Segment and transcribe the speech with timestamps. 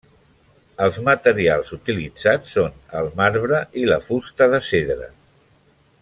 [0.85, 5.11] Els materials utilitzats són el marbre i la fusta de cedre.